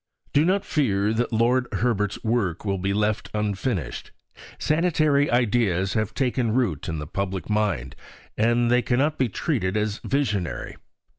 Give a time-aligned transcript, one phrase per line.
[0.33, 4.09] Do not fear that Lord Herbert's work will be left unfinished:
[4.57, 7.95] sanitary ideas have taken root in the public mind,
[8.35, 10.75] and they cannot be treated as visionary.